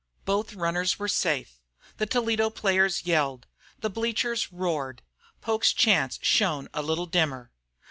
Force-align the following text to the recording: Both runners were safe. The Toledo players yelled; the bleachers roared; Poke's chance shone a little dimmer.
Both 0.25 0.55
runners 0.55 0.97
were 0.97 1.07
safe. 1.07 1.59
The 1.97 2.07
Toledo 2.07 2.49
players 2.49 3.05
yelled; 3.05 3.45
the 3.81 3.89
bleachers 3.91 4.51
roared; 4.51 5.03
Poke's 5.41 5.71
chance 5.73 6.17
shone 6.23 6.69
a 6.73 6.81
little 6.81 7.05
dimmer. 7.05 7.51